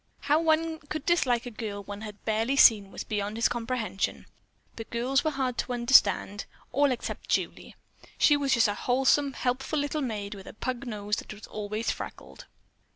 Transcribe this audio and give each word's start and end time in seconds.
How 0.21 0.41
one 0.41 0.79
could 0.79 1.05
dislike 1.05 1.45
a 1.45 1.51
girl 1.51 1.83
one 1.83 2.01
had 2.01 2.25
barely 2.25 2.55
seen 2.55 2.89
was 2.91 3.03
beyond 3.03 3.37
his 3.37 3.47
comprehension, 3.47 4.25
but 4.75 4.89
girls 4.89 5.23
were 5.23 5.29
hard 5.29 5.59
to 5.59 5.73
understand, 5.73 6.45
all 6.71 6.91
except 6.91 7.29
Julie. 7.29 7.75
She 8.17 8.35
was 8.35 8.55
just 8.55 8.67
a 8.67 8.73
wholesome, 8.73 9.33
helpful 9.33 9.77
little 9.77 10.01
maid 10.01 10.33
with 10.33 10.47
a 10.47 10.53
pug 10.53 10.87
nose 10.87 11.17
that 11.17 11.31
was 11.35 11.45
always 11.45 11.91
freckled. 11.91 12.45